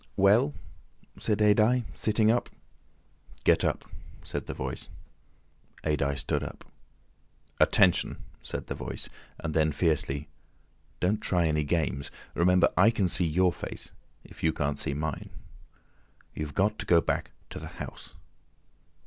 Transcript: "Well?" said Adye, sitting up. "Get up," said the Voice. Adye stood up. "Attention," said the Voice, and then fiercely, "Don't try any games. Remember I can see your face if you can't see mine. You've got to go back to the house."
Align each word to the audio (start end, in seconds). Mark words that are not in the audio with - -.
"Well?" 0.17 0.55
said 1.19 1.43
Adye, 1.43 1.83
sitting 1.93 2.31
up. 2.31 2.49
"Get 3.43 3.63
up," 3.63 3.85
said 4.25 4.47
the 4.47 4.53
Voice. 4.55 4.89
Adye 5.83 6.15
stood 6.15 6.41
up. 6.41 6.65
"Attention," 7.59 8.17
said 8.41 8.65
the 8.65 8.73
Voice, 8.73 9.09
and 9.37 9.53
then 9.53 9.71
fiercely, 9.71 10.27
"Don't 10.99 11.21
try 11.21 11.45
any 11.45 11.63
games. 11.63 12.09
Remember 12.33 12.69
I 12.75 12.89
can 12.89 13.07
see 13.07 13.27
your 13.27 13.53
face 13.53 13.91
if 14.23 14.41
you 14.41 14.51
can't 14.51 14.79
see 14.79 14.95
mine. 14.95 15.29
You've 16.33 16.55
got 16.55 16.79
to 16.79 16.87
go 16.87 16.99
back 16.99 17.29
to 17.51 17.59
the 17.59 17.67
house." 17.77 18.15